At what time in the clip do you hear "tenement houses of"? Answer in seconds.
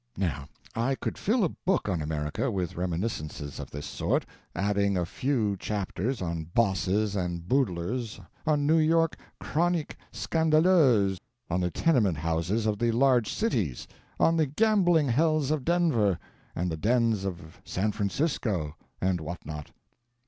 11.69-12.79